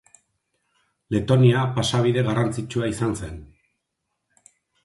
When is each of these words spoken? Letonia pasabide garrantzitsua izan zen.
Letonia 1.15 1.67
pasabide 1.77 2.25
garrantzitsua 2.31 2.91
izan 2.95 3.15
zen. 3.21 3.39